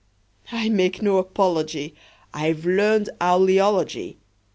I 0.51 0.67
make 0.67 1.03
no 1.03 1.19
apology; 1.19 1.93
I've 2.33 2.65
learned 2.65 3.11
owl 3.21 3.41
eology. 3.45 4.15